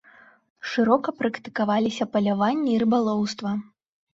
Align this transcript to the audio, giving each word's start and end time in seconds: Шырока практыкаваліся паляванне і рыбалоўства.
Шырока 0.69 1.13
практыкаваліся 1.19 2.09
паляванне 2.15 2.69
і 2.77 2.81
рыбалоўства. 2.85 3.49